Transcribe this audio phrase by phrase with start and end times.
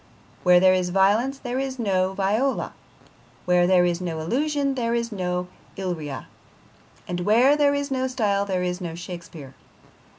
[0.41, 2.73] Where there is violence there is no Viola,
[3.45, 6.25] where there is no illusion there is no Illyria,
[7.07, 9.53] and where there is no style there is no Shakespeare.